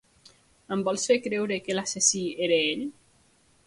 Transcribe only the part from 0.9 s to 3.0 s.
fer creure que l'assassí era ell?